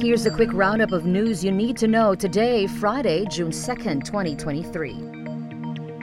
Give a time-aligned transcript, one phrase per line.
[0.00, 4.94] here's a quick roundup of news you need to know today, Friday, June 2nd, 2023.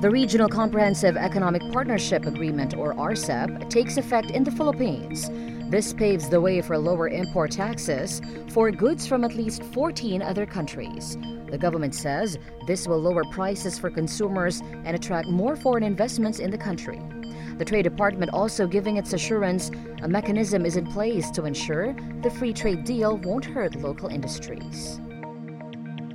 [0.01, 5.31] The Regional Comprehensive Economic Partnership Agreement, or RCEP, takes effect in the Philippines.
[5.71, 10.45] This paves the way for lower import taxes for goods from at least 14 other
[10.45, 11.17] countries.
[11.49, 12.37] The government says
[12.67, 17.01] this will lower prices for consumers and attract more foreign investments in the country.
[17.57, 19.71] The Trade Department also giving its assurance
[20.03, 24.99] a mechanism is in place to ensure the free trade deal won't hurt local industries.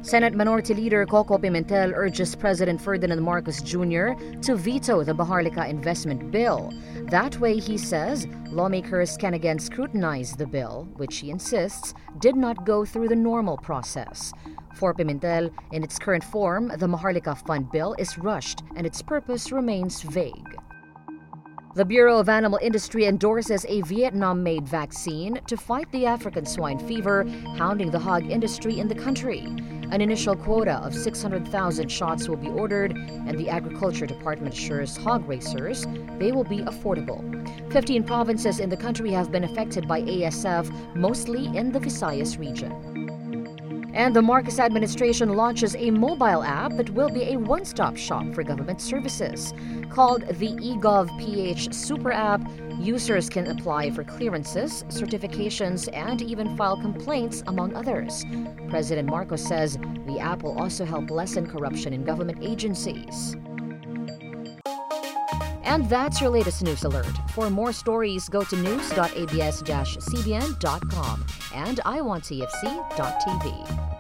[0.02, 4.14] Senate Minority Leader Koko Pimentel urges President Ferdinand Marcos Jr.
[4.42, 6.73] to veto the Maharlika investment bill.
[7.10, 12.66] That way, he says, lawmakers can again scrutinize the bill, which he insists did not
[12.66, 14.33] go through the normal process.
[14.74, 19.52] For Pimentel, in its current form, the Maharlika Fund bill is rushed and its purpose
[19.52, 20.56] remains vague.
[21.74, 26.78] The Bureau of Animal Industry endorses a Vietnam made vaccine to fight the African swine
[26.78, 27.24] fever
[27.56, 29.47] hounding the hog industry in the country.
[29.91, 35.27] An initial quota of 600,000 shots will be ordered, and the Agriculture Department assures hog
[35.27, 35.86] racers
[36.19, 37.22] they will be affordable.
[37.72, 43.02] 15 provinces in the country have been affected by ASF, mostly in the Visayas region.
[43.94, 48.24] And the Marcos administration launches a mobile app that will be a one stop shop
[48.34, 49.54] for government services.
[49.90, 52.40] Called the eGov PH Super App,
[52.78, 58.24] users can apply for clearances, certifications, and even file complaints, among others.
[58.68, 63.36] President Marcos says the app will also help lessen corruption in government agencies.
[65.64, 67.06] And that's your latest news alert.
[67.30, 73.91] For more stories, go to news.abs-cbn.com and iwanttfc.tv.